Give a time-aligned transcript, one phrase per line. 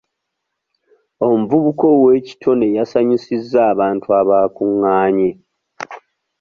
[1.27, 5.29] Omuvubuka ow'ekitone yasanyusizza abantu abaakungaanye.